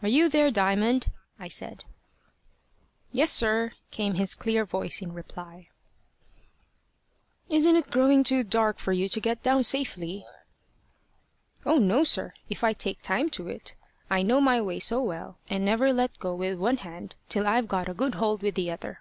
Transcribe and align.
"Are 0.00 0.08
you 0.08 0.30
there, 0.30 0.50
Diamond?" 0.50 1.12
I 1.38 1.48
said. 1.48 1.84
"Yes, 3.12 3.30
sir," 3.30 3.72
came 3.90 4.14
his 4.14 4.34
clear 4.34 4.64
voice 4.64 5.02
in 5.02 5.12
reply. 5.12 5.68
"Isn't 7.50 7.76
it 7.76 7.90
growing 7.90 8.24
too 8.24 8.42
dark 8.42 8.78
for 8.78 8.94
you 8.94 9.06
to 9.10 9.20
get 9.20 9.42
down 9.42 9.62
safely?" 9.64 10.24
"Oh, 11.66 11.76
no, 11.76 12.04
sir 12.04 12.32
if 12.48 12.64
I 12.64 12.72
take 12.72 13.02
time 13.02 13.28
to 13.36 13.50
it. 13.50 13.74
I 14.08 14.22
know 14.22 14.40
my 14.40 14.62
way 14.62 14.78
so 14.80 15.02
well, 15.02 15.36
and 15.50 15.62
never 15.62 15.92
let 15.92 16.18
go 16.18 16.34
with 16.34 16.58
one 16.58 16.78
hand 16.78 17.14
till 17.28 17.46
I've 17.46 17.70
a 17.70 17.92
good 17.92 18.14
hold 18.14 18.40
with 18.40 18.54
the 18.54 18.70
other." 18.70 19.00